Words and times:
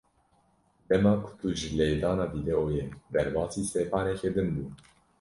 Dema 0.89 1.11
ku 1.23 1.29
tu 1.39 1.47
ji 1.57 1.69
lêdana 1.77 2.25
vîdyoyê 2.33 2.83
derbasî 3.13 3.63
sepaneke 3.73 4.29
din 4.35 4.47
bû. 4.55 4.63